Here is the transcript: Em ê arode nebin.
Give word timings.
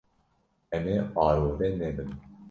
Em 0.75 0.85
ê 0.95 0.97
arode 1.25 1.67
nebin. 1.79 2.09